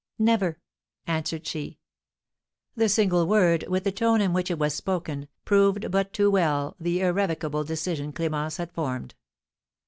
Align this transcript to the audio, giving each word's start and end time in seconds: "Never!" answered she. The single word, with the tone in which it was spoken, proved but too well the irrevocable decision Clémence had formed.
"Never!" 0.17 0.59
answered 1.05 1.45
she. 1.45 1.77
The 2.75 2.89
single 2.89 3.27
word, 3.27 3.65
with 3.67 3.83
the 3.83 3.91
tone 3.91 4.19
in 4.19 4.33
which 4.33 4.49
it 4.49 4.57
was 4.57 4.73
spoken, 4.73 5.27
proved 5.45 5.91
but 5.91 6.11
too 6.11 6.31
well 6.31 6.75
the 6.79 7.01
irrevocable 7.01 7.63
decision 7.63 8.11
Clémence 8.11 8.57
had 8.57 8.71
formed. 8.71 9.13